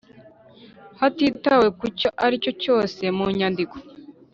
[0.99, 3.75] Hatitawe ku cyo ari cyo cyose mu nyandiko